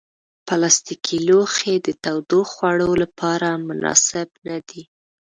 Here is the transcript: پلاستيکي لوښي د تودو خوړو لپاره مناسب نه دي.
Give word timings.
پلاستيکي 0.47 1.17
لوښي 1.27 1.75
د 1.85 1.87
تودو 2.03 2.39
خوړو 2.51 2.91
لپاره 3.03 3.47
مناسب 3.67 4.27
نه 4.47 4.57
دي. 4.67 4.83